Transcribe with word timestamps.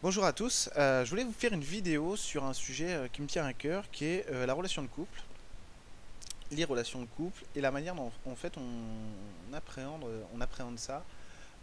Bonjour 0.00 0.24
à 0.24 0.32
tous, 0.32 0.70
euh, 0.76 1.04
je 1.04 1.10
voulais 1.10 1.24
vous 1.24 1.32
faire 1.32 1.52
une 1.52 1.64
vidéo 1.64 2.14
sur 2.14 2.44
un 2.44 2.52
sujet 2.52 2.94
euh, 2.94 3.08
qui 3.08 3.20
me 3.20 3.26
tient 3.26 3.44
à 3.44 3.52
cœur, 3.52 3.90
qui 3.90 4.04
est 4.04 4.26
euh, 4.30 4.46
la 4.46 4.54
relation 4.54 4.80
de 4.80 4.86
couple, 4.86 5.20
les 6.52 6.62
relations 6.64 7.00
de 7.00 7.06
couple 7.16 7.42
et 7.56 7.60
la 7.60 7.72
manière 7.72 7.96
dont 7.96 8.12
en 8.24 8.36
fait 8.36 8.56
on, 8.58 9.52
appréhende, 9.52 10.78
ça, 10.78 11.04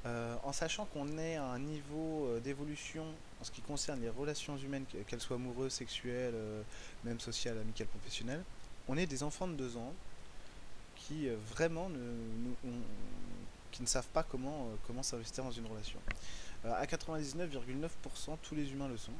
en 0.03 0.51
sachant 0.51 0.83
qu'on 0.83 1.17
est 1.17 1.37
à 1.37 1.45
un 1.45 1.59
niveau 1.59 2.29
d'évolution 2.43 3.05
en 3.39 3.45
ce 3.45 3.51
qui 3.51 3.61
concerne 3.61 4.01
les 4.01 4.09
relations 4.09 4.57
humaines, 4.57 4.83
qu'elles 5.07 5.21
soient 5.21 5.37
amoureuses, 5.37 5.71
sexuelles, 5.71 6.35
même 7.05 7.21
sociales, 7.21 7.57
amicales, 7.57 7.87
professionnelles. 7.87 8.43
On 8.89 8.97
est 8.97 9.05
des 9.05 9.23
enfants 9.23 9.47
de 9.47 9.53
deux 9.53 9.77
ans 9.77 9.93
qui 10.97 11.29
vraiment 11.55 11.89
ne 11.89 13.85
savent 13.85 14.09
pas 14.09 14.23
comment, 14.23 14.67
comment 14.85 15.03
s'investir 15.03 15.45
dans 15.45 15.51
une 15.51 15.67
relation. 15.67 15.99
À 16.73 16.85
99,9%, 16.85 18.37
tous 18.41 18.55
les 18.55 18.71
humains 18.71 18.87
le 18.87 18.97
sont. 18.97 19.11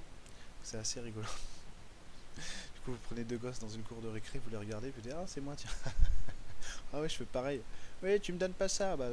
C'est 0.63 0.77
assez 0.77 0.99
rigolo. 0.99 1.27
du 2.36 2.81
coup, 2.84 2.91
vous 2.91 2.98
prenez 3.08 3.23
deux 3.23 3.38
gosses 3.38 3.59
dans 3.59 3.70
une 3.70 3.84
cour 3.84 4.02
de 4.02 4.08
récré, 4.08 4.41
vous 4.44 4.49
les 4.49 4.58
regardez, 4.58 4.90
vous 4.90 5.02
dites 5.02 5.13
Ah, 5.16 5.26
c'est 5.27 5.41
moi, 5.41 5.53
tiens. 5.55 5.70
ah 6.94 7.02
ouais, 7.02 7.09
je 7.09 7.16
fais 7.17 7.26
pareil. 7.26 7.62
Oui, 8.02 8.20
tu 8.20 8.34
me 8.34 8.39
donnes 8.39 8.53
pas 8.53 8.67
ça. 8.67 8.98
Bah. 8.98 9.05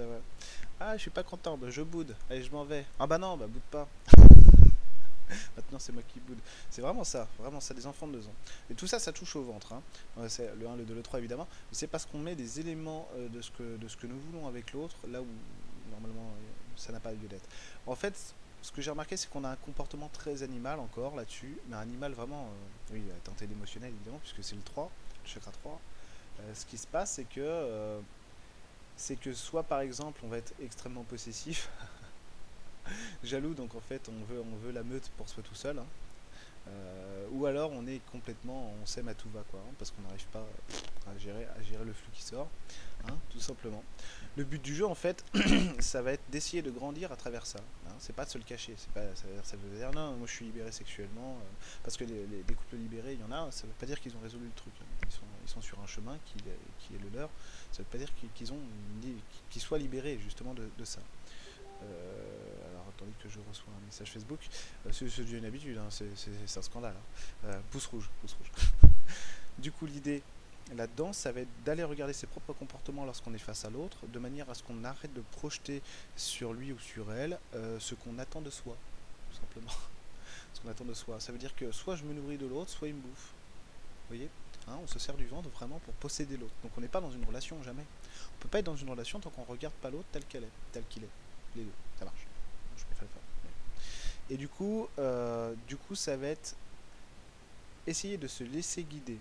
Ah, 0.80 0.96
je 0.96 1.02
suis 1.02 1.10
pas 1.10 1.22
content, 1.22 1.58
bah, 1.58 1.68
je 1.68 1.82
boude. 1.82 2.16
Allez, 2.30 2.42
je 2.42 2.50
m'en 2.50 2.64
vais. 2.64 2.86
Ah 2.98 3.06
bah 3.06 3.18
non, 3.18 3.36
bah 3.36 3.46
boude 3.46 3.62
pas. 3.70 3.86
Maintenant, 5.56 5.78
c'est 5.78 5.92
moi 5.92 6.02
qui 6.08 6.18
boude. 6.20 6.38
C'est 6.70 6.80
vraiment 6.80 7.04
ça, 7.04 7.28
vraiment 7.38 7.60
ça, 7.60 7.74
des 7.74 7.86
enfants 7.86 8.06
de 8.06 8.18
2 8.18 8.26
ans. 8.26 8.34
Et 8.70 8.74
tout 8.74 8.86
ça, 8.86 8.98
ça 8.98 9.12
touche 9.12 9.36
au 9.36 9.42
ventre. 9.42 9.74
Hein. 9.74 9.82
C'est 10.28 10.54
le 10.56 10.66
1, 10.66 10.76
le 10.76 10.84
2, 10.84 10.94
le 10.94 11.02
3, 11.02 11.18
évidemment. 11.18 11.46
Mais 11.70 11.76
c'est 11.76 11.86
parce 11.86 12.06
qu'on 12.06 12.18
met 12.18 12.34
des 12.34 12.60
éléments 12.60 13.08
euh, 13.16 13.28
de, 13.28 13.40
ce 13.42 13.50
que, 13.50 13.76
de 13.76 13.88
ce 13.88 13.96
que 13.96 14.06
nous 14.06 14.18
voulons 14.18 14.46
avec 14.46 14.72
l'autre, 14.72 14.96
là 15.08 15.20
où 15.20 15.26
normalement 15.90 16.32
ça 16.82 16.92
n'a 16.92 17.00
pas 17.00 17.12
lieu 17.12 17.28
d'être. 17.28 17.48
En 17.86 17.94
fait, 17.94 18.34
ce 18.62 18.70
que 18.70 18.80
j'ai 18.80 18.90
remarqué, 18.90 19.16
c'est 19.16 19.28
qu'on 19.28 19.44
a 19.44 19.48
un 19.48 19.56
comportement 19.56 20.08
très 20.12 20.42
animal 20.42 20.80
encore 20.80 21.16
là-dessus, 21.16 21.56
mais 21.68 21.76
un 21.76 21.80
animal 21.80 22.12
vraiment, 22.12 22.46
euh, 22.46 22.94
oui, 22.94 23.02
à 23.10 23.20
tenter 23.24 23.46
d'émotionnel 23.46 23.92
évidemment, 23.92 24.18
puisque 24.18 24.42
c'est 24.44 24.56
le 24.56 24.62
3, 24.62 24.90
le 25.24 25.28
chakra 25.28 25.50
3. 25.50 25.80
Euh, 26.40 26.54
ce 26.54 26.66
qui 26.66 26.78
se 26.78 26.86
passe, 26.86 27.12
c'est 27.12 27.24
que, 27.24 27.40
euh, 27.40 28.00
c'est 28.96 29.16
que 29.16 29.32
soit 29.32 29.64
par 29.64 29.80
exemple, 29.80 30.20
on 30.24 30.28
va 30.28 30.38
être 30.38 30.52
extrêmement 30.60 31.04
possessif, 31.04 31.68
jaloux, 33.24 33.54
donc 33.54 33.74
en 33.74 33.80
fait, 33.80 34.08
on 34.08 34.24
veut, 34.32 34.40
on 34.40 34.56
veut 34.64 34.72
la 34.72 34.82
meute 34.82 35.10
pour 35.16 35.28
soi 35.28 35.42
tout 35.42 35.54
seul, 35.54 35.78
hein. 35.78 35.86
Ou 37.32 37.46
alors 37.46 37.70
on 37.72 37.86
est 37.86 38.00
complètement, 38.10 38.74
on 38.82 38.86
s'aime 38.86 39.08
à 39.08 39.14
tout 39.14 39.28
va, 39.30 39.42
quoi, 39.50 39.60
hein, 39.60 39.72
parce 39.78 39.90
qu'on 39.90 40.02
n'arrive 40.02 40.26
pas 40.26 40.46
à 41.06 41.18
gérer, 41.18 41.46
à 41.58 41.62
gérer 41.62 41.84
le 41.84 41.92
flux 41.92 42.10
qui 42.12 42.22
sort, 42.22 42.48
hein, 43.08 43.14
tout 43.30 43.40
simplement. 43.40 43.82
Le 44.36 44.44
but 44.44 44.62
du 44.62 44.74
jeu 44.74 44.86
en 44.86 44.94
fait 44.94 45.24
ça 45.80 46.00
va 46.00 46.12
être 46.12 46.22
d'essayer 46.30 46.62
de 46.62 46.70
grandir 46.70 47.12
à 47.12 47.16
travers 47.16 47.44
ça 47.44 47.58
hein. 47.86 47.92
c'est 47.98 48.16
pas 48.16 48.24
de 48.24 48.30
se 48.30 48.38
le 48.38 48.44
cacher 48.44 48.72
c'est 48.78 48.90
pas 48.92 49.04
ça, 49.14 49.56
veut 49.58 49.76
dire 49.76 49.90
non 49.90 50.12
moi 50.12 50.26
je 50.26 50.32
suis 50.32 50.46
libéré 50.46 50.72
sexuellement 50.72 51.36
euh, 51.36 51.66
parce 51.84 51.98
que 51.98 52.04
les, 52.04 52.54
couples 52.54 52.76
libérés 52.76 53.12
il 53.12 53.20
y 53.20 53.24
en 53.24 53.30
a 53.30 53.50
ça 53.50 53.66
veut 53.66 53.74
pas 53.78 53.84
dire 53.84 54.00
qu'ils 54.00 54.16
ont 54.16 54.20
résolu 54.22 54.46
le 54.46 54.52
truc 54.52 54.72
ils, 55.44 55.48
sont, 55.50 55.60
sur 55.60 55.78
un 55.80 55.86
chemin 55.86 56.18
qui, 56.24 56.94
est 56.94 56.98
le 56.98 57.18
leur. 57.18 57.28
Ça 57.72 57.78
veut 57.78 57.88
pas 57.90 57.98
dire 57.98 58.08
qu'ils 58.34 58.52
ont 58.52 58.58
qu'ils 59.50 59.62
soient 59.62 59.78
libérés 59.78 60.18
justement 60.22 60.54
de, 60.54 60.84
ça. 60.84 61.00
Euh, 61.82 62.71
que 63.22 63.28
je 63.28 63.38
reçois 63.48 63.72
un 63.80 63.84
message 63.84 64.10
Facebook 64.10 64.40
euh, 64.86 64.90
c'est 64.92 65.30
une 65.30 65.44
habitude 65.44 65.78
hein. 65.78 65.88
c'est 65.90 66.58
un 66.58 66.62
scandale 66.62 66.94
hein. 67.46 67.50
pouce 67.70 67.86
rouge 67.86 68.08
pouce 68.20 68.34
rouge 68.34 68.90
du 69.58 69.72
coup 69.72 69.86
l'idée 69.86 70.22
là-dedans, 70.74 71.12
ça 71.12 71.32
va 71.32 71.40
être 71.40 71.64
d'aller 71.64 71.84
regarder 71.84 72.12
ses 72.12 72.26
propres 72.26 72.52
comportements 72.52 73.04
lorsqu'on 73.04 73.34
est 73.34 73.38
face 73.38 73.64
à 73.64 73.70
l'autre, 73.70 74.06
de 74.06 74.18
manière 74.18 74.48
à 74.50 74.54
ce 74.54 74.62
qu'on 74.62 74.84
arrête 74.84 75.12
de 75.12 75.20
projeter 75.20 75.82
sur 76.16 76.52
lui 76.52 76.72
ou 76.72 76.78
sur 76.78 77.12
elle 77.12 77.38
euh, 77.54 77.78
ce 77.80 77.94
qu'on 77.94 78.18
attend 78.18 78.40
de 78.40 78.50
soi, 78.50 78.76
tout 79.30 79.38
simplement. 79.38 79.72
ce 80.54 80.60
qu'on 80.60 80.68
attend 80.68 80.84
de 80.84 80.94
soi. 80.94 81.20
Ça 81.20 81.32
veut 81.32 81.38
dire 81.38 81.54
que 81.54 81.70
soit 81.72 81.96
je 81.96 82.04
me 82.04 82.14
nourris 82.14 82.38
de 82.38 82.46
l'autre, 82.46 82.70
soit 82.70 82.88
il 82.88 82.94
me 82.94 83.00
bouffe. 83.00 83.32
Vous 84.08 84.16
voyez? 84.16 84.28
Hein, 84.68 84.78
On 84.82 84.86
se 84.86 84.98
sert 84.98 85.16
du 85.16 85.26
ventre 85.26 85.48
vraiment 85.50 85.78
pour 85.80 85.94
posséder 85.94 86.36
l'autre. 86.36 86.54
Donc 86.62 86.72
on 86.76 86.80
n'est 86.80 86.88
pas 86.88 87.00
dans 87.00 87.10
une 87.10 87.24
relation, 87.24 87.62
jamais. 87.62 87.84
On 88.36 88.42
peut 88.42 88.48
pas 88.48 88.60
être 88.60 88.66
dans 88.66 88.76
une 88.76 88.90
relation 88.90 89.20
tant 89.20 89.30
qu'on 89.30 89.44
regarde 89.44 89.74
pas 89.74 89.90
l'autre 89.90 90.06
tel 90.12 90.24
qu'elle 90.24 90.44
est, 90.44 90.52
tel 90.72 90.84
qu'il 90.88 91.04
est. 91.04 91.10
Les 91.56 91.64
deux, 91.64 91.72
ça 91.98 92.04
marche. 92.04 92.26
Et 94.30 94.36
du 94.36 94.48
coup, 94.48 94.88
euh, 94.98 95.54
du 95.68 95.76
coup, 95.76 95.94
ça 95.94 96.16
va 96.16 96.28
être 96.28 96.56
essayer 97.86 98.16
de 98.16 98.28
se 98.28 98.44
laisser 98.44 98.84
guider 98.84 99.18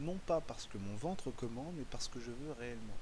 non 0.00 0.16
pas 0.26 0.40
parce 0.40 0.66
que 0.66 0.78
mon 0.78 0.96
ventre 0.96 1.30
commande, 1.30 1.74
mais 1.76 1.84
parce 1.90 2.08
que 2.08 2.20
je 2.20 2.30
veux 2.30 2.52
réellement. 2.58 2.96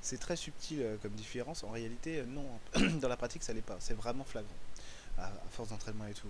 C'est 0.00 0.18
très 0.18 0.36
subtil 0.36 0.80
euh, 0.82 0.96
comme 1.02 1.12
différence. 1.12 1.64
En 1.64 1.70
réalité, 1.70 2.20
euh, 2.20 2.26
non. 2.26 2.46
Dans 3.00 3.08
la 3.08 3.16
pratique, 3.16 3.42
ça 3.42 3.52
l'est 3.52 3.62
pas. 3.62 3.76
C'est 3.80 3.94
vraiment 3.94 4.24
flagrant. 4.24 4.54
À, 5.18 5.30
force 5.50 5.70
d'entraînement 5.70 6.06
et 6.06 6.14
tout. 6.14 6.28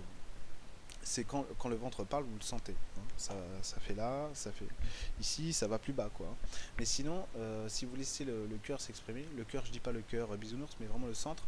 C'est 1.07 1.23
quand, 1.23 1.45
le 1.69 1.75
ventre 1.75 2.03
parle, 2.03 2.23
vous 2.23 2.35
le 2.35 2.43
sentez. 2.43 2.73
Hein. 2.97 3.01
Ça, 3.15 3.35
ça, 3.61 3.79
fait 3.79 3.93
là, 3.93 4.27
ça 4.33 4.51
fait 4.51 4.65
ici, 5.21 5.53
ça 5.53 5.67
va 5.67 5.77
plus 5.77 5.93
bas, 5.93 6.09
quoi. 6.13 6.35
Mais 6.77 6.85
sinon, 6.85 7.25
euh, 7.37 7.69
si 7.69 7.85
vous 7.85 7.95
laissez 7.95 8.25
le, 8.25 8.47
cœur 8.63 8.81
s'exprimer, 8.81 9.23
le 9.37 9.43
cœur, 9.43 9.63
je 9.65 9.71
dis 9.71 9.79
pas 9.79 9.91
le 9.91 10.01
cœur 10.01 10.35
bisounours, 10.35 10.75
mais 10.79 10.87
vraiment 10.87 11.07
le 11.07 11.13
centre, 11.13 11.43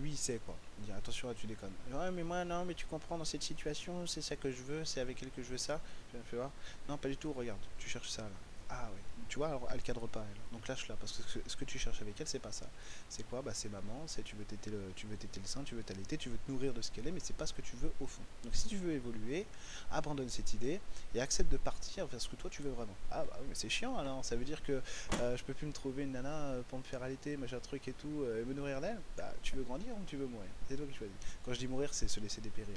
lui, 0.00 0.10
il 0.10 0.16
sait, 0.16 0.40
quoi. 0.44 0.56
Il 0.80 0.86
dit 0.86 0.92
attention, 0.92 1.32
tu 1.34 1.46
déconnes. 1.46 1.72
Ouais, 1.92 2.10
mais 2.10 2.24
moi, 2.24 2.44
non, 2.44 2.64
mais 2.64 2.74
tu 2.74 2.86
comprends, 2.86 3.16
dans 3.16 3.24
cette 3.24 3.42
situation, 3.42 4.06
c'est 4.06 4.20
ça 4.20 4.36
que 4.36 4.50
je 4.50 4.62
veux, 4.62 4.84
c'est 4.84 5.00
avec 5.00 5.22
elle 5.22 5.30
que 5.30 5.42
je 5.42 5.48
veux 5.48 5.58
ça. 5.58 5.80
Je 6.12 6.18
vais 6.18 6.36
voir. 6.36 6.50
Non, 6.88 6.98
pas 6.98 7.08
du 7.08 7.16
tout, 7.16 7.32
regarde, 7.32 7.60
tu 7.78 7.88
cherches 7.88 8.10
ça 8.10 8.22
là. 8.22 8.28
Ah 8.68 8.88
oui, 8.92 9.00
tu 9.28 9.38
vois, 9.38 9.48
alors 9.48 9.68
elle 9.72 9.82
cadre 9.82 10.06
pas 10.06 10.24
elle. 10.28 10.40
Donc 10.52 10.66
lâche 10.68 10.88
là, 10.88 10.96
parce 10.98 11.12
que 11.12 11.40
ce 11.46 11.56
que 11.56 11.64
tu 11.64 11.78
cherches 11.78 12.00
avec 12.02 12.20
elle, 12.20 12.26
c'est 12.26 12.38
pas 12.38 12.52
ça. 12.52 12.66
C'est 13.08 13.22
quoi? 13.28 13.42
Bah 13.42 13.52
c'est 13.54 13.68
maman, 13.68 14.04
c'est 14.06 14.22
tu 14.22 14.36
veux 14.36 14.44
téter 14.44 14.70
le, 14.70 14.80
tu 14.94 15.06
veux 15.06 15.16
le 15.20 15.46
sein, 15.46 15.62
tu 15.64 15.74
veux 15.74 15.82
t'allaiter, 15.82 16.16
tu 16.16 16.28
veux 16.28 16.38
te 16.38 16.50
nourrir 16.50 16.72
de 16.72 16.82
ce 16.82 16.90
qu'elle 16.90 17.06
est, 17.06 17.12
mais 17.12 17.20
c'est 17.20 17.36
pas 17.36 17.46
ce 17.46 17.52
que 17.52 17.62
tu 17.62 17.76
veux 17.76 17.92
au 18.00 18.06
fond. 18.06 18.22
Donc 18.44 18.54
si 18.54 18.68
tu 18.68 18.76
veux 18.76 18.92
évoluer, 18.92 19.46
abandonne 19.90 20.28
cette 20.28 20.54
idée 20.54 20.80
et 21.14 21.20
accepte 21.20 21.50
de 21.50 21.56
partir 21.56 22.06
vers 22.06 22.20
ce 22.20 22.28
que 22.28 22.36
toi 22.36 22.50
tu 22.50 22.62
veux 22.62 22.70
vraiment. 22.70 22.94
Ah 23.10 23.24
bah 23.24 23.36
oui, 23.40 23.46
mais 23.48 23.54
c'est 23.54 23.68
chiant 23.68 23.96
alors, 23.96 24.24
ça 24.24 24.36
veut 24.36 24.44
dire 24.44 24.62
que 24.62 24.80
euh, 25.20 25.36
je 25.36 25.44
peux 25.44 25.54
plus 25.54 25.66
me 25.66 25.72
trouver 25.72 26.04
une 26.04 26.12
nana 26.12 26.28
euh, 26.28 26.62
pour 26.68 26.78
me 26.78 26.84
faire 26.84 27.02
allaiter, 27.02 27.36
machin 27.36 27.58
truc 27.60 27.88
et 27.88 27.92
tout, 27.92 28.22
euh, 28.22 28.42
et 28.42 28.44
me 28.44 28.54
nourrir 28.54 28.80
d'elle? 28.80 29.00
Bah 29.16 29.32
tu 29.42 29.56
veux 29.56 29.62
grandir 29.62 29.94
ou 29.94 30.04
tu 30.06 30.16
veux 30.16 30.26
mourir? 30.26 30.48
C'est 30.68 30.76
toi 30.76 30.86
qui 30.86 30.96
choisis. 30.96 31.16
Quand 31.44 31.52
je 31.52 31.58
dis 31.58 31.68
mourir, 31.68 31.92
c'est 31.92 32.08
se 32.08 32.20
laisser 32.20 32.40
dépérir. 32.40 32.76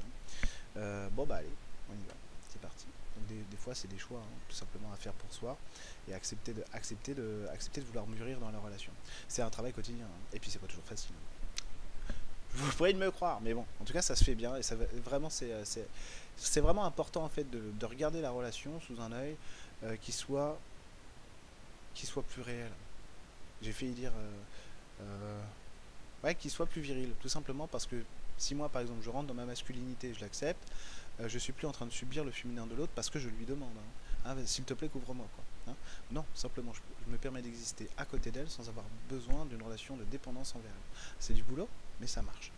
Hein. 0.76 1.10
bon 1.12 1.26
bah 1.26 1.38
allez, 1.38 1.48
on 1.90 1.94
y 1.94 2.08
va, 2.08 2.14
c'est 2.50 2.62
parti 2.62 2.86
c'est 3.76 3.88
des 3.88 3.98
choix, 3.98 4.20
hein, 4.20 4.38
tout 4.48 4.56
simplement 4.56 4.92
à 4.94 4.96
faire 4.96 5.14
pour 5.14 5.32
soi 5.34 5.58
et 6.08 6.14
accepter 6.14 6.54
de, 6.54 6.64
accepter 6.74 7.14
de, 7.14 7.46
accepter 7.52 7.82
de 7.82 7.86
vouloir 7.86 8.08
mûrir 8.08 8.40
dans 8.40 8.52
la 8.52 8.60
relation. 8.60 8.92
C'est 9.28 9.42
un 9.42 9.50
travail 9.50 9.74
quotidien, 9.74 10.06
hein. 10.06 10.26
et 10.34 10.40
puis 10.40 10.50
c'est 10.50 10.60
pas 10.60 10.68
toujours 10.68 10.86
facile. 10.86 11.16
Vous 12.54 12.72
pourriez 12.78 12.94
me 12.94 13.12
croire, 13.12 13.42
mais 13.42 13.54
bon, 13.54 13.66
en 13.80 13.86
tout 13.86 13.94
cas, 13.94 14.02
ça 14.02 14.16
se 14.16 14.24
fait 14.24 14.36
bien 14.36 14.56
et 14.56 14.64
ça 14.64 14.76
vraiment, 15.04 15.30
c'est, 15.30 15.52
c'est, 16.36 16.62
vraiment 16.62 16.86
important 16.86 17.24
en 17.24 17.30
fait 17.30 17.50
de, 17.50 17.86
regarder 17.86 18.22
la 18.22 18.32
relation 18.32 18.80
sous 18.82 19.00
un 19.02 19.12
œil 19.12 19.36
euh, 19.84 19.96
qui 19.98 20.12
soit, 20.12 20.58
qui 21.94 22.06
soit 22.06 22.24
plus 22.24 22.42
réel. 22.42 22.72
J'ai 23.62 23.72
failli 23.74 23.92
dire, 23.92 24.14
euh, 24.16 25.02
euh, 25.02 25.42
ouais, 26.24 26.36
qui 26.36 26.50
soit 26.50 26.66
plus 26.66 26.82
viril, 26.82 27.12
tout 27.22 27.30
simplement 27.30 27.68
parce 27.68 27.86
que 27.86 27.98
si 28.38 28.56
moi, 28.56 28.70
par 28.70 28.82
exemple, 28.82 29.02
je 29.04 29.10
rentre 29.10 29.28
dans 29.28 29.34
ma 29.34 29.46
masculinité, 29.46 30.14
je 30.14 30.22
l'accepte, 30.22 30.66
je 31.20 31.24
euh, 31.24 31.30
je 31.30 31.38
suis 31.38 31.54
plus 31.54 31.68
en 31.68 31.72
train 31.72 31.86
de 31.86 31.92
subir 31.92 32.24
le 32.24 32.32
féminin 32.32 32.66
de 32.66 32.76
l'autre 32.76 32.92
parce 32.96 33.10
que 33.10 33.20
je 33.20 33.30
lui 33.30 33.46
demande. 33.46 33.76
Hein. 33.78 34.24
Ah, 34.26 34.36
s'il 34.46 34.66
te 34.66 34.74
plaît, 34.74 34.90
couvre-moi. 34.90 35.28
Hein. 35.68 35.76
non, 36.12 36.26
simplement, 36.34 36.74
je, 36.74 37.12
me 37.12 37.18
permets 37.18 37.42
d'exister 37.42 37.90
à 37.98 38.06
côté 38.06 38.32
d'elle 38.32 38.50
sans 38.50 38.68
avoir 38.70 38.86
besoin 39.10 39.46
d'une 39.46 39.62
relation 39.62 39.98
de 39.98 40.04
dépendance 40.06 40.56
envers 40.56 40.72
elle. 40.72 40.98
C'est 41.20 41.34
du 41.34 41.44
boulot, 41.44 41.68
mais 42.00 42.08
ça 42.08 42.22
marche. 42.22 42.52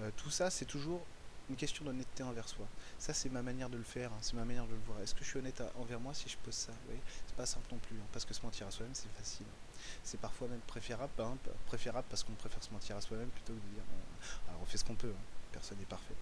Euh, 0.00 0.10
tout 0.16 0.30
ça, 0.30 0.50
c'est 0.50 0.64
toujours 0.64 1.04
une 1.50 1.56
question 1.56 1.84
d'honnêteté 1.84 2.22
envers 2.22 2.48
soi. 2.48 2.66
Ça, 2.98 3.14
c'est 3.14 3.30
ma 3.30 3.42
manière 3.42 3.68
de 3.68 3.76
le 3.76 3.82
faire, 3.84 4.12
hein. 4.12 4.18
c'est 4.20 4.34
ma 4.34 4.44
manière 4.44 4.66
de 4.66 4.72
le 4.72 4.80
voir. 4.86 5.00
Est-ce 5.00 5.14
que 5.14 5.24
je 5.24 5.30
suis 5.30 5.38
honnête 5.38 5.62
envers 5.76 6.00
moi 6.00 6.14
si 6.14 6.28
je 6.28 6.36
pose 6.38 6.54
ça 6.54 6.72
Oui, 6.88 6.96
c'est 7.26 7.36
pas 7.36 7.46
simple 7.46 7.66
non 7.72 7.78
plus, 7.78 7.96
parce 8.12 8.24
que 8.24 8.34
se 8.34 8.42
mentir 8.42 8.66
à 8.66 8.70
soi-même, 8.70 8.94
c'est 8.94 9.10
facile. 9.16 9.46
C'est 10.02 10.20
parfois 10.20 10.48
même 10.48 10.60
préférable, 10.60 11.12
préférable 11.66 12.06
parce 12.10 12.24
qu'on 12.24 12.34
préfère 12.34 12.62
se 12.62 12.70
mentir 12.70 12.96
à 12.96 13.00
soi-même 13.00 13.28
plutôt 13.28 13.54
que 13.54 13.60
de 13.60 13.74
dire 13.74 13.82
alors 14.48 14.60
on 14.60 14.66
fait 14.66 14.76
ce 14.76 14.84
qu'on 14.84 14.96
peut, 14.96 15.14
personne 15.52 15.78
n'est 15.78 15.84
parfait. 15.84 16.14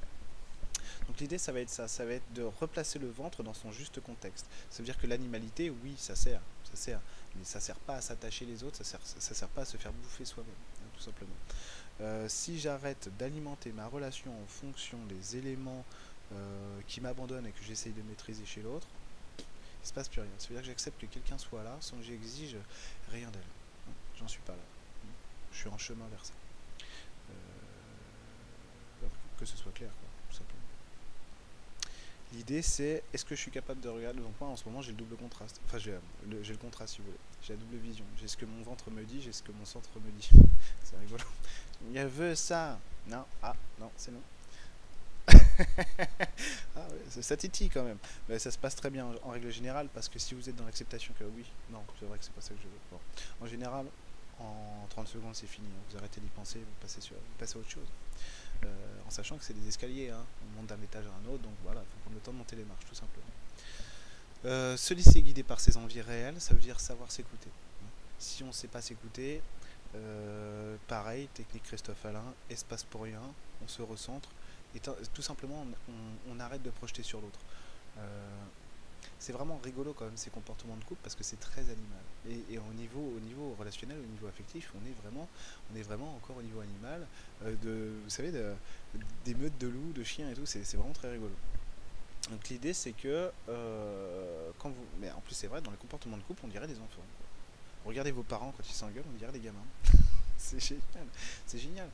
L'idée, 1.18 1.38
ça 1.38 1.52
va 1.52 1.60
être 1.60 1.70
ça, 1.70 1.88
ça 1.88 2.04
va 2.04 2.12
être 2.12 2.32
de 2.34 2.42
replacer 2.42 2.98
le 2.98 3.08
ventre 3.08 3.42
dans 3.42 3.54
son 3.54 3.72
juste 3.72 4.00
contexte. 4.00 4.46
Ça 4.70 4.78
veut 4.78 4.84
dire 4.84 4.98
que 4.98 5.06
l'animalité, 5.06 5.70
oui, 5.70 5.94
ça 5.96 6.14
sert, 6.14 6.40
ça 6.64 6.76
sert, 6.76 7.00
mais 7.36 7.44
ça 7.44 7.60
sert 7.60 7.78
pas 7.78 7.94
à 7.94 8.00
s'attacher 8.00 8.44
les 8.44 8.64
autres, 8.64 8.76
ça 8.76 8.84
sert, 8.84 9.00
ça, 9.02 9.34
sert 9.34 9.48
pas 9.48 9.62
à 9.62 9.64
se 9.64 9.76
faire 9.76 9.92
bouffer 9.92 10.24
soi-même, 10.24 10.52
hein, 10.52 10.88
tout 10.94 11.02
simplement. 11.02 11.36
Euh, 12.02 12.28
si 12.28 12.58
j'arrête 12.58 13.08
d'alimenter 13.18 13.72
ma 13.72 13.86
relation 13.86 14.30
en 14.30 14.46
fonction 14.46 14.98
des 15.06 15.36
éléments 15.36 15.84
euh, 16.32 16.80
qui 16.86 17.00
m'abandonnent 17.00 17.46
et 17.46 17.52
que 17.52 17.64
j'essaye 17.64 17.92
de 17.92 18.02
maîtriser 18.02 18.44
chez 18.44 18.60
l'autre, 18.60 18.86
il 19.38 19.88
se 19.88 19.94
passe 19.94 20.08
plus 20.08 20.20
rien. 20.20 20.30
Ça 20.38 20.48
veut 20.48 20.54
dire 20.54 20.62
que 20.62 20.68
j'accepte 20.68 21.00
que 21.00 21.06
quelqu'un 21.06 21.38
soit 21.38 21.62
là 21.62 21.76
sans 21.80 21.96
que 21.96 22.02
j'exige 22.02 22.56
rien 23.10 23.30
d'elle. 23.30 23.42
J'en 24.18 24.28
suis 24.28 24.42
pas 24.42 24.52
là. 24.52 24.58
Je 25.52 25.58
suis 25.58 25.68
en 25.68 25.78
chemin 25.78 26.06
vers 26.08 26.24
ça. 26.24 26.34
Euh, 27.30 29.06
que 29.38 29.46
ce 29.46 29.56
soit 29.56 29.72
clair, 29.72 29.90
quoi. 30.00 30.06
L'idée 32.37 32.61
c'est 32.61 33.03
est-ce 33.15 33.25
que 33.25 33.35
je 33.35 33.41
suis 33.41 33.50
capable 33.50 33.81
de 33.81 33.88
regarder 33.88 34.21
donc 34.21 34.38
moi 34.38 34.50
en 34.50 34.56
ce 34.56 34.65
moment 34.67 34.83
j'ai 34.83 34.91
le 34.91 34.99
double 34.99 35.17
contraste. 35.17 35.59
Enfin 35.65 35.79
j'ai 35.79 35.93
le, 36.29 36.43
le 36.43 36.56
contraste 36.59 36.94
si 36.94 36.99
vous 36.99 37.06
voulez. 37.06 37.19
J'ai 37.43 37.55
la 37.55 37.61
double 37.61 37.77
vision. 37.77 38.05
J'ai 38.21 38.29
ce 38.29 38.37
que 38.37 38.44
mon 38.44 38.62
ventre 38.62 38.91
me 38.91 39.03
dit, 39.05 39.23
j'ai 39.23 39.33
ce 39.33 39.43
que 39.43 39.53
mon 39.53 39.65
centre 39.65 39.88
me 40.05 40.11
dit. 40.11 40.29
c'est 40.85 40.99
rigolo. 40.99 41.25
Il 41.94 41.99
veut 42.05 42.35
ça. 42.35 42.79
Non, 43.09 43.25
ah 43.43 43.56
non, 43.81 43.91
c'est 43.97 44.11
non. 44.12 44.21
ah 46.77 46.87
ça 47.09 47.37
titille 47.38 47.71
quand 47.71 47.85
même. 47.85 47.99
Mais 48.29 48.38
ça 48.38 48.50
se 48.50 48.59
passe 48.59 48.77
très 48.77 48.91
bien 48.91 49.06
en, 49.23 49.31
règle 49.31 49.50
générale 49.50 49.88
parce 49.94 50.11
que 50.11 50.19
si 50.19 50.35
vous 50.35 50.47
êtes 50.47 50.56
dans 50.56 50.67
l'acceptation 50.67 51.15
que 51.19 51.25
oui, 51.25 51.44
non, 51.71 51.83
c'est 51.99 52.05
vrai 52.05 52.19
que 52.19 52.25
c'est 52.25 52.35
pas 52.35 52.43
ça 52.43 52.50
que 52.50 52.61
je 52.61 52.67
veux. 52.67 53.00
En 53.41 53.47
général, 53.47 53.87
en 54.41 54.87
30 54.91 55.09
secondes 55.09 55.35
c'est 55.35 55.47
fini. 55.47 55.69
Vous 55.88 55.97
arrêtez 55.97 56.21
d'y 56.21 56.29
penser, 56.29 56.59
vous 56.59 56.81
passez, 56.83 57.00
sur, 57.00 57.15
vous 57.17 57.38
passez 57.38 57.56
à 57.56 57.61
autre 57.61 57.71
chose. 57.71 57.88
Euh, 58.64 58.69
en 59.06 59.11
sachant 59.11 59.37
que 59.37 59.44
c'est 59.44 59.55
des 59.55 59.69
escaliers, 59.69 60.11
hein. 60.11 60.25
on 60.43 60.61
monte 60.61 60.67
d'un 60.69 60.82
étage 60.82 61.05
à 61.06 61.11
un 61.11 61.32
autre, 61.32 61.43
donc 61.43 61.55
voilà, 61.64 61.81
il 61.82 61.93
faut 61.93 61.99
prendre 62.00 62.17
le 62.17 62.20
temps 62.20 62.32
de 62.32 62.38
monter 62.38 62.56
les 62.56 62.64
marches 62.64 62.85
tout 62.88 62.94
simplement. 62.94 63.26
Euh, 64.44 64.76
se 64.76 64.94
laisser 64.94 65.23
guider 65.23 65.43
par 65.43 65.61
ses 65.61 65.76
envies 65.76 66.03
réelles, 66.03 66.41
ça 66.41 66.55
veut 66.55 66.61
dire 66.61 66.81
savoir 66.81 67.11
s'écouter. 67.11 67.49
Si 68.19 68.43
on 68.43 68.49
ne 68.49 68.53
sait 68.53 68.69
pas 68.69 68.81
s'écouter, 68.81 69.43
euh, 69.94 70.76
pareil, 70.88 71.29
technique 71.35 71.64
Christophe 71.64 72.05
Alain, 72.06 72.35
espace 72.50 72.85
pour 72.85 73.03
rien, 73.03 73.23
on 73.62 73.69
se 73.69 73.82
recentre, 73.82 74.31
et 74.75 74.81
tout 74.81 75.23
simplement 75.23 75.67
on, 76.29 76.41
arrête 76.41 76.62
de 76.62 76.70
projeter 76.70 77.02
sur 77.02 77.20
l'autre. 77.20 77.38
Euh, 79.04 79.08
c'est 79.19 79.32
vraiment 79.32 79.58
rigolo 79.62 79.93
quand 79.93 80.04
même 80.04 80.16
ces 80.16 80.31
comportements 80.31 80.76
de 80.76 80.84
couple 80.84 81.00
parce 81.02 81.14
que 81.14 81.25
c'est 81.25 81.40
très 81.40 81.62
animal. 81.62 82.02
Et, 82.28 82.58
au, 82.58 82.72
niveau, 82.75 83.14
au 83.16 83.20
niveau 83.20 83.54
relationnel, 83.58 83.98
au 83.98 84.06
niveau 84.06 84.26
affectif, 84.26 84.72
on 84.75 84.87
est 84.87 84.94
vraiment, 85.02 85.28
on 85.72 85.76
est 85.76 85.82
vraiment 85.82 86.14
encore 86.14 86.37
au 86.37 86.43
niveau 86.43 86.60
animal. 86.60 87.06
Euh, 87.44 87.54
de, 87.62 88.02
vous 88.04 88.10
savez, 88.10 88.32
des 89.25 89.34
meutes 89.34 89.58
de 89.58 89.69
loups, 89.69 89.93
de 89.93 90.04
chiens 90.04 90.31
et 90.31 90.34
tout, 90.34 90.46
c'est 90.46 90.62
vraiment 90.75 90.93
très 90.93 91.10
rigolo. 91.10 91.34
Donc 92.31 92.48
l'idée 92.48 92.72
c'est 92.72 92.93
que 92.93 93.31
quand 94.58 94.70
vous. 94.70 94.84
Mais 95.00 95.10
en 95.12 95.20
plus 95.20 95.34
c'est 95.34 95.46
vrai, 95.46 95.60
dans 95.60 95.70
les 95.70 95.76
comportements 95.76 96.16
de 96.16 96.22
couple, 96.22 96.42
on 96.44 96.49
dirait 96.49 96.66
des 96.66 96.78
enfants. 96.81 97.02
Regardez 97.84 98.10
vos 98.10 98.25
parents 98.25 98.52
quand 98.56 98.69
ils 98.69 98.75
s'engueulent, 98.75 99.04
on 99.08 99.16
dirait 99.16 99.32
des 99.32 99.40
gamins. 99.40 99.58
c'est 100.37 100.58
génial. 100.58 101.06
C'est 101.46 101.58
génial. 101.58 101.88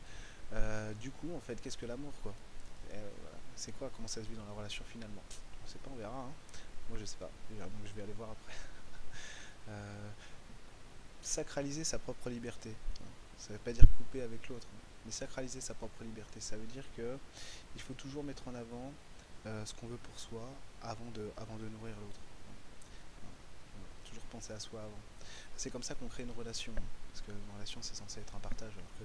Euh, 0.55 0.93
du 0.95 1.11
coup, 1.11 1.29
en 1.35 1.41
fait, 1.41 1.61
qu'est-ce 1.61 1.79
que 1.79 1.87
l'amour, 1.87 2.13
quoi? 2.23 2.35
Euh, 2.93 3.11
C'est 3.57 3.73
quoi? 3.73 3.91
Comment 3.95 4.09
ça 4.09 4.23
se 4.23 4.29
vit 4.29 4.37
dans 4.37 4.45
la 4.45 4.53
relation 4.53 4.85
finalement? 4.91 5.23
On 5.65 5.69
sait 5.69 5.79
pas, 5.79 5.91
on 5.93 5.97
verra. 5.97 6.19
Hein. 6.19 6.33
Moi, 6.89 6.99
je 6.99 7.05
sais 7.05 7.17
pas. 7.17 7.31
Donc, 7.51 7.71
je 7.85 7.93
vais 7.93 8.03
aller 8.03 8.13
voir 8.13 8.31
après. 8.31 8.53
Euh, 9.69 10.11
sacraliser 11.23 11.85
sa 11.85 11.97
propre 11.97 12.29
liberté. 12.29 12.75
Ça 13.39 13.51
ne 13.51 13.53
veut 13.55 13.63
pas 13.63 13.73
dire 13.73 13.85
couper 13.97 14.21
avec 14.21 14.49
l'autre, 14.49 14.67
mais 15.07 15.13
sacraliser 15.13 15.61
sa 15.61 15.73
propre 15.73 16.03
liberté. 16.03 16.41
Ça 16.41 16.57
veut 16.57 16.67
dire 16.67 16.85
que 16.97 17.17
il 17.77 17.81
faut 17.81 17.95
toujours 17.95 18.25
mettre 18.25 18.49
en 18.49 18.57
avant 18.57 18.93
ce 19.45 19.73
qu'on 19.75 19.87
veut 19.87 19.99
pour 19.99 20.19
soi 20.19 20.43
avant 20.83 21.09
de, 21.15 21.31
avant 21.37 21.57
de 21.57 21.69
nourrir 21.69 21.95
l'autre. 22.01 22.21
Toujours 24.05 24.25
penser 24.25 24.53
à 24.53 24.59
soi 24.59 24.81
avant. 24.81 25.01
C'est 25.57 25.71
comme 25.71 25.83
ça 25.83 25.95
qu'on 25.95 26.09
crée 26.09 26.25
une 26.25 26.33
relation. 26.33 26.73
Parce 27.13 27.25
qu'une 27.25 27.55
relation, 27.55 27.81
c'est 27.83 27.95
censé 27.95 28.21
être 28.21 28.35
un 28.35 28.41
partage. 28.41 28.73
Alors 28.73 28.91
que 28.99 29.05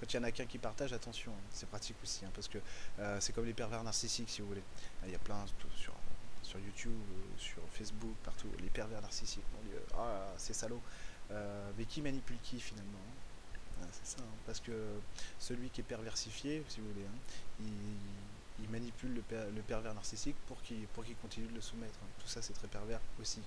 quand 0.00 0.12
il 0.12 0.16
y 0.16 0.18
en 0.18 0.24
a 0.24 0.32
qu'un 0.32 0.46
qui 0.46 0.58
partage, 0.58 0.92
attention, 0.92 1.32
c'est 1.50 1.68
pratique 1.68 1.96
aussi. 2.02 2.24
Hein, 2.24 2.30
parce 2.34 2.48
que 2.48 2.58
euh, 2.98 3.20
c'est 3.20 3.32
comme 3.32 3.44
les 3.44 3.52
pervers 3.52 3.82
narcissiques, 3.84 4.30
si 4.30 4.40
vous 4.40 4.48
voulez. 4.48 4.62
Il 5.04 5.12
y 5.12 5.14
a 5.14 5.18
plein 5.18 5.44
sur, 5.76 5.94
sur 6.42 6.58
YouTube, 6.58 6.92
euh, 6.92 7.38
sur 7.38 7.62
Facebook, 7.72 8.14
partout. 8.24 8.48
Les 8.60 8.70
pervers 8.70 9.00
narcissiques, 9.00 9.44
mon. 9.52 9.98
Ah, 9.98 10.32
c'est 10.36 10.54
salaud. 10.54 10.80
Euh, 11.30 11.70
mais 11.78 11.84
qui 11.84 12.02
manipule 12.02 12.36
qui 12.42 12.60
finalement 12.60 12.98
hein? 13.80 13.86
C'est 13.92 14.18
ça. 14.18 14.24
parce 14.44 14.60
que 14.60 14.72
celui 15.38 15.70
qui 15.70 15.80
est 15.80 15.84
perversifié, 15.84 16.62
si 16.68 16.80
vous 16.80 16.88
voulez, 16.88 17.06
il 17.60 17.72
il 18.62 18.70
manipule 18.70 19.14
le, 19.14 19.62
pervers 19.62 19.94
narcissique 19.94 20.36
pour 20.46 20.60
qu'il 20.62 20.86
pour 20.88 21.04
qu'il 21.04 21.16
continue 21.16 21.46
de 21.46 21.54
le 21.54 21.60
soumettre. 21.60 21.98
Tout 22.18 22.28
ça, 22.28 22.42
c'est 22.42 22.52
très 22.52 22.68
pervers 22.68 23.00
aussi. 23.20 23.40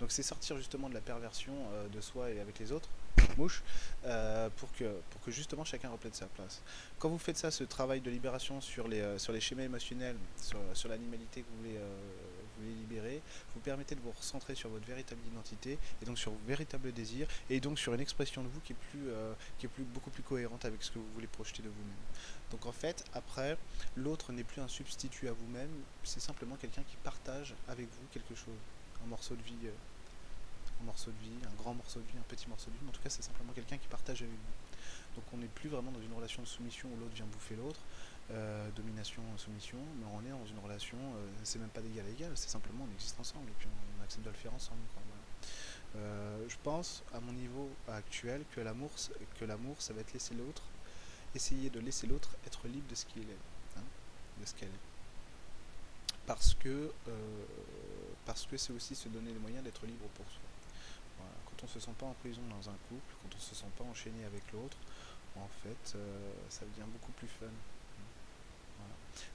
Donc, 0.00 0.12
c'est 0.12 0.22
sortir 0.22 0.56
justement 0.56 0.88
de 0.88 0.94
la 0.94 1.00
perversion 1.00 1.52
euh, 1.72 1.88
de 1.88 2.00
soi 2.00 2.30
et 2.30 2.40
avec 2.40 2.58
les 2.58 2.72
autres, 2.72 2.88
mouche, 3.36 3.62
euh, 4.04 4.48
pour, 4.56 4.72
que, 4.72 4.84
pour 5.10 5.20
que 5.22 5.30
justement 5.30 5.64
chacun 5.64 5.90
replète 5.90 6.14
sa 6.14 6.26
place. 6.26 6.62
Quand 6.98 7.08
vous 7.08 7.18
faites 7.18 7.38
ça, 7.38 7.50
ce 7.50 7.64
travail 7.64 8.00
de 8.00 8.10
libération 8.10 8.60
sur 8.60 8.88
les, 8.88 9.00
euh, 9.00 9.18
sur 9.18 9.32
les 9.32 9.40
schémas 9.40 9.64
émotionnels, 9.64 10.16
sur, 10.40 10.58
sur 10.74 10.88
l'animalité 10.88 11.42
que 11.42 11.46
vous 11.50 11.56
voulez 11.58 11.78
vous 12.58 12.66
les 12.66 12.74
libérer, 12.74 13.22
vous 13.54 13.60
permettez 13.60 13.94
de 13.94 14.00
vous 14.00 14.10
recentrer 14.10 14.54
sur 14.54 14.70
votre 14.70 14.86
véritable 14.86 15.20
identité 15.26 15.78
et 16.02 16.04
donc 16.04 16.18
sur 16.18 16.32
vos 16.32 16.40
véritables 16.46 16.92
désirs 16.92 17.28
et 17.50 17.60
donc 17.60 17.78
sur 17.78 17.94
une 17.94 18.00
expression 18.00 18.42
de 18.42 18.48
vous 18.48 18.60
qui 18.60 18.72
est 18.72 18.76
plus, 18.90 19.08
euh, 19.08 19.32
qui 19.58 19.66
est 19.66 19.68
plus, 19.68 19.84
beaucoup 19.84 20.10
plus 20.10 20.22
cohérente 20.22 20.64
avec 20.64 20.82
ce 20.82 20.90
que 20.90 20.98
vous 20.98 21.08
voulez 21.14 21.26
projeter 21.26 21.62
de 21.62 21.68
vous-même. 21.68 21.96
Donc 22.50 22.66
en 22.66 22.72
fait, 22.72 23.04
après, 23.14 23.56
l'autre 23.96 24.32
n'est 24.32 24.44
plus 24.44 24.60
un 24.60 24.68
substitut 24.68 25.28
à 25.28 25.32
vous-même, 25.32 25.70
c'est 26.02 26.20
simplement 26.20 26.56
quelqu'un 26.56 26.82
qui 26.82 26.96
partage 26.96 27.54
avec 27.68 27.86
vous 27.86 28.06
quelque 28.12 28.34
chose, 28.34 28.56
un 29.04 29.08
morceau 29.08 29.34
de 29.34 29.42
vie, 29.42 29.66
euh, 29.66 29.72
un 30.80 30.84
morceau 30.84 31.10
de 31.10 31.18
vie, 31.18 31.38
un 31.46 31.62
grand 31.62 31.74
morceau 31.74 32.00
de 32.00 32.06
vie, 32.06 32.18
un 32.18 32.28
petit 32.28 32.48
morceau 32.48 32.70
de 32.70 32.76
vie, 32.76 32.80
mais 32.82 32.90
en 32.90 32.92
tout 32.92 33.02
cas 33.02 33.10
c'est 33.10 33.22
simplement 33.22 33.52
quelqu'un 33.52 33.78
qui 33.78 33.88
partage 33.88 34.22
avec 34.22 34.34
vous. 34.34 35.16
Donc 35.16 35.24
on 35.32 35.38
n'est 35.38 35.46
plus 35.48 35.68
vraiment 35.68 35.90
dans 35.90 36.00
une 36.00 36.12
relation 36.12 36.42
de 36.42 36.46
soumission 36.46 36.88
où 36.94 36.96
l'autre 36.96 37.14
vient 37.14 37.26
bouffer 37.26 37.56
l'autre, 37.56 37.80
euh, 38.30 38.70
domination, 38.72 39.22
soumission, 39.36 39.78
mais 39.98 40.04
on 40.12 40.20
est 40.24 40.30
dans 40.30 40.46
une 40.46 40.58
relation, 40.58 40.98
euh, 40.98 41.26
c'est 41.44 41.58
même 41.58 41.70
pas 41.70 41.80
d'égal 41.80 42.04
à 42.06 42.10
égal, 42.10 42.32
c'est 42.34 42.50
simplement 42.50 42.86
on 42.88 42.92
existe 42.92 43.18
ensemble 43.18 43.48
et 43.48 43.54
puis 43.58 43.68
on, 43.68 44.04
accepte 44.04 44.24
de 44.24 44.30
le 44.30 44.36
faire 44.36 44.54
ensemble. 44.54 44.80
Euh, 45.96 46.44
je 46.46 46.56
pense, 46.62 47.02
à 47.14 47.20
mon 47.20 47.32
niveau 47.32 47.70
actuel, 47.88 48.44
que 48.54 48.60
l'amour, 48.60 48.90
que 49.40 49.44
l'amour, 49.44 49.80
ça 49.80 49.94
va 49.94 50.02
être 50.02 50.12
laisser 50.12 50.34
l'autre, 50.34 50.62
essayer 51.34 51.70
de 51.70 51.80
laisser 51.80 52.06
l'autre 52.06 52.36
être 52.46 52.68
libre 52.68 52.86
de 52.88 52.94
ce 52.94 53.06
qu'il 53.06 53.22
est, 53.22 53.78
hein, 53.78 53.82
de 54.40 54.44
ce 54.44 54.54
qu'elle 54.54 54.68
est. 54.68 54.86
Parce 56.26 56.54
que, 56.54 56.92
parce 58.26 58.46
que 58.46 58.58
c'est 58.58 58.74
aussi 58.74 58.94
se 58.94 59.08
donner 59.08 59.32
les 59.32 59.38
moyens 59.38 59.64
d'être 59.64 59.86
libre 59.86 60.06
pour 60.14 60.26
soi. 60.26 60.40
Quand 61.46 61.64
on 61.64 61.66
se 61.66 61.80
sent 61.80 61.94
pas 61.98 62.06
en 62.06 62.14
prison 62.14 62.42
dans 62.48 62.70
un 62.70 62.76
couple, 62.88 63.14
quand 63.22 63.36
on 63.36 63.40
se 63.40 63.54
sent 63.54 63.70
pas 63.76 63.84
enchaîné 63.84 64.24
avec 64.24 64.42
l'autre, 64.52 64.76
en 65.36 65.48
fait, 65.62 65.98
ça 66.48 66.64
devient 66.66 66.88
beaucoup 66.90 67.12
plus 67.12 67.28
fun. 67.28 67.46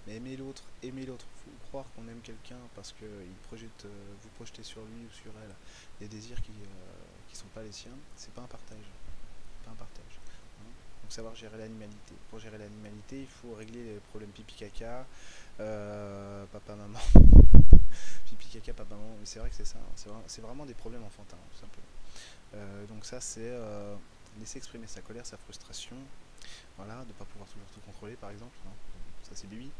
Mais 0.08 0.16
aimer 0.16 0.36
l'autre, 0.36 0.64
aimer 0.82 1.06
l'autre, 1.06 1.26
croire 1.68 1.86
qu'on 1.96 2.08
aime 2.08 2.22
quelqu'un 2.22 2.60
parce 2.76 2.92
que 2.92 3.06
il 3.06 3.36
projette, 3.48 3.86
euh, 3.86 4.14
vous 4.22 4.30
projetez 4.36 4.64
sur 4.64 4.82
lui 4.82 5.06
ou 5.06 5.12
sur 5.12 5.32
elle 5.44 5.56
des 6.00 6.08
désirs 6.08 6.42
qui 6.42 6.52
ne 6.52 6.66
euh, 6.66 7.34
sont 7.34 7.48
pas 7.48 7.64
les 7.64 7.72
siens, 7.72 7.98
c'est 8.16 8.34
pas 8.34 8.42
un 8.42 8.48
partage. 8.48 8.86
Pas 9.64 9.72
un 9.72 9.76
partage. 9.76 10.20
Hein. 10.60 10.70
Donc 11.02 11.12
savoir 11.12 11.36
gérer 11.36 11.58
l'animalité. 11.58 12.14
Pour 12.30 12.40
gérer 12.40 12.58
l'animalité, 12.58 13.22
il 13.22 13.28
faut 13.28 13.54
régler 13.56 13.84
les 13.84 14.00
problèmes 14.10 14.32
pipi 14.32 14.56
caca, 14.56 15.06
euh, 15.60 16.46
papa 16.52 16.76
maman. 16.76 17.00
pipi 18.26 18.48
caca, 18.48 18.74
papa 18.74 18.96
maman, 18.96 19.16
mais 19.20 19.26
c'est 19.26 19.40
vrai 19.40 19.50
que 19.50 19.56
c'est 19.56 19.66
ça, 19.66 19.78
hein. 19.80 20.22
c'est 20.28 20.42
vraiment 20.42 20.66
des 20.66 20.74
problèmes 20.74 21.04
enfantins, 21.04 21.38
tout 21.52 21.60
simplement. 21.60 22.88
donc 22.88 23.06
ça 23.06 23.22
c'est 23.22 23.54
laisser 24.40 24.58
exprimer 24.58 24.88
sa 24.88 25.02
colère, 25.02 25.26
sa 25.26 25.38
frustration, 25.38 25.96
voilà, 26.78 27.02
de 27.04 27.10
ne 27.10 27.14
pas 27.14 27.26
pouvoir 27.26 27.48
toujours 27.50 27.68
tout 27.74 27.82
contrôler 27.82 28.16
par 28.16 28.32
exemple. 28.32 28.58
Hein 28.66 28.94
ça 29.24 29.32
c'est 29.34 29.48
lui, 29.48 29.72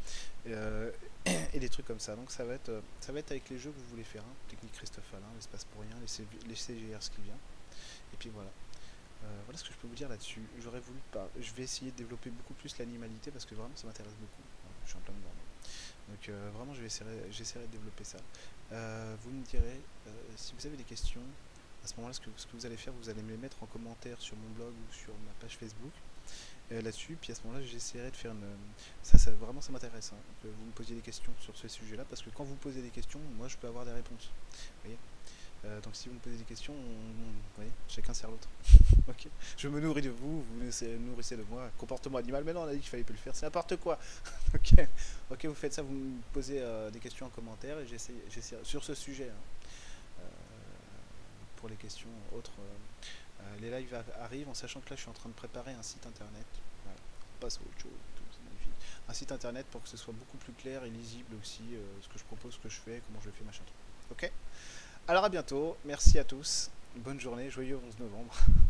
euh, 0.46 0.90
et 1.52 1.60
des 1.60 1.68
trucs 1.68 1.86
comme 1.86 2.00
ça. 2.00 2.16
Donc 2.16 2.30
ça 2.30 2.44
va 2.44 2.54
être, 2.54 2.82
ça 3.00 3.12
va 3.12 3.20
être 3.20 3.30
avec 3.30 3.48
les 3.50 3.58
jeux 3.58 3.70
que 3.70 3.78
vous 3.78 3.90
voulez 3.90 4.04
faire, 4.04 4.22
hein. 4.22 4.34
technique 4.48 4.72
Christophe 4.72 5.12
Alain, 5.14 5.26
l'espace 5.34 5.64
pour 5.64 5.82
rien, 5.82 5.96
les, 6.00 6.54
CGR 6.54 7.02
ce 7.02 7.10
qui 7.10 7.20
vient, 7.22 7.38
et 8.12 8.16
puis 8.18 8.30
voilà. 8.30 8.50
Euh, 9.24 9.40
voilà 9.46 9.58
ce 9.58 9.64
que 9.64 9.72
je 9.72 9.78
peux 9.78 9.86
vous 9.88 9.94
dire 9.94 10.08
là-dessus. 10.08 10.42
J'aurais 10.60 10.80
voulu 10.80 10.98
pas. 11.10 11.26
Je 11.40 11.50
vais 11.54 11.62
essayer 11.62 11.90
de 11.92 11.96
développer 11.96 12.28
beaucoup 12.28 12.52
plus 12.52 12.76
l'animalité 12.78 13.30
parce 13.30 13.46
que 13.46 13.54
vraiment 13.54 13.74
ça 13.74 13.86
m'intéresse 13.86 14.12
beaucoup. 14.20 14.42
je 14.84 14.90
suis 14.90 14.98
en 14.98 15.00
plein 15.00 15.14
dedans. 15.14 15.30
Donc 16.24 16.34
euh, 16.34 16.50
vraiment 16.54 16.72
j'essaierai 16.74 17.66
de 17.66 17.72
développer 17.72 18.04
ça. 18.04 18.18
vous 18.70 19.30
me 19.30 19.44
direz 19.44 19.80
si 20.36 20.54
vous 20.58 20.66
avez 20.66 20.76
des 20.76 20.84
questions. 20.84 21.20
À 21.84 21.86
ce 21.86 21.96
moment-là, 21.96 22.14
ce 22.14 22.20
que, 22.20 22.30
ce 22.36 22.46
que 22.46 22.52
vous 22.54 22.64
allez 22.64 22.78
faire, 22.78 22.94
vous 22.94 23.10
allez 23.10 23.22
me 23.22 23.30
les 23.30 23.36
mettre 23.36 23.62
en 23.62 23.66
commentaire 23.66 24.18
sur 24.18 24.36
mon 24.36 24.48
blog 24.56 24.72
ou 24.72 24.92
sur 24.94 25.12
ma 25.26 25.32
page 25.38 25.58
Facebook. 25.58 25.92
Euh, 26.72 26.80
là-dessus. 26.80 27.18
Puis 27.20 27.30
à 27.30 27.34
ce 27.34 27.42
moment-là, 27.42 27.62
j'essaierai 27.62 28.10
de 28.10 28.16
faire 28.16 28.32
une. 28.32 28.42
Ça, 29.02 29.18
ça 29.18 29.30
vraiment, 29.32 29.60
ça 29.60 29.70
m'intéresse 29.70 30.12
hein, 30.14 30.18
que 30.42 30.48
vous 30.48 30.64
me 30.64 30.70
posiez 30.72 30.96
des 30.96 31.02
questions 31.02 31.32
sur 31.38 31.54
ce 31.54 31.68
sujet-là, 31.68 32.06
parce 32.08 32.22
que 32.22 32.30
quand 32.30 32.44
vous 32.44 32.54
posez 32.54 32.80
des 32.80 32.88
questions, 32.88 33.20
moi, 33.36 33.48
je 33.48 33.58
peux 33.58 33.66
avoir 33.66 33.84
des 33.84 33.92
réponses. 33.92 34.30
voyez? 34.82 34.96
Euh, 35.64 35.80
donc 35.80 35.96
si 35.96 36.08
vous 36.08 36.14
me 36.14 36.20
posez 36.20 36.36
des 36.36 36.44
questions, 36.44 36.74
chacun 37.88 38.12
sert 38.12 38.30
l'autre. 38.30 38.48
Je 39.56 39.68
me 39.68 39.80
nourris 39.80 40.02
de 40.02 40.10
vous, 40.10 40.42
vous 40.42 40.44
vous 40.58 40.86
nourrissez 41.06 41.36
de 41.36 41.44
moi. 41.50 41.70
Comportement 41.78 42.18
animal, 42.18 42.44
mais 42.44 42.52
non, 42.52 42.62
on 42.62 42.68
a 42.68 42.72
dit 42.74 42.80
qu'il 42.80 42.90
fallait 42.90 43.04
plus 43.04 43.14
le 43.14 43.20
faire, 43.20 43.34
c'est 43.34 43.46
n'importe 43.46 43.76
quoi. 43.76 43.98
ok. 44.54 44.86
Ok, 45.30 45.44
vous 45.46 45.54
faites 45.54 45.72
ça, 45.72 45.82
vous 45.82 45.92
me 45.92 46.20
posez 46.32 46.60
euh, 46.60 46.90
des 46.90 46.98
questions 47.00 47.26
en 47.26 47.30
commentaire 47.30 47.78
et 47.78 47.86
j'essaie, 47.86 48.14
sur 48.62 48.84
ce 48.84 48.94
sujet. 48.94 49.30
Hein. 49.30 50.24
pour 51.56 51.68
les 51.68 51.76
questions 51.76 52.10
autres. 52.36 52.52
Euh, 53.44 53.56
les 53.60 53.70
lives 53.70 53.94
arrivent 54.20 54.48
en 54.48 54.54
sachant 54.54 54.80
que 54.80 54.90
là 54.90 54.96
je 54.96 55.02
suis 55.02 55.10
en 55.10 55.14
train 55.14 55.28
de 55.28 55.34
préparer 55.34 55.72
un 55.72 55.82
site 55.82 56.06
internet. 56.06 56.46
Voilà. 56.84 56.98
On 57.36 57.40
passe 57.40 57.58
à 57.58 57.60
autre 57.60 57.80
chose, 57.80 57.90
Un 59.08 59.14
site 59.14 59.32
internet 59.32 59.66
pour 59.70 59.82
que 59.82 59.88
ce 59.88 59.96
soit 59.96 60.14
beaucoup 60.14 60.36
plus 60.38 60.52
clair 60.52 60.84
et 60.84 60.90
lisible 60.90 61.34
aussi 61.40 61.62
euh, 61.74 61.82
ce 62.00 62.08
que 62.08 62.18
je 62.18 62.24
propose, 62.24 62.54
ce 62.54 62.58
que 62.58 62.68
je 62.68 62.80
fais, 62.80 63.02
comment 63.06 63.20
je 63.20 63.30
fais, 63.30 63.44
machin. 63.44 63.64
Ok? 64.10 64.30
Alors 65.06 65.24
à 65.26 65.28
bientôt, 65.28 65.76
merci 65.84 66.18
à 66.18 66.24
tous, 66.24 66.70
bonne 66.96 67.20
journée, 67.20 67.50
joyeux 67.50 67.78
11 67.86 67.98
novembre. 67.98 68.34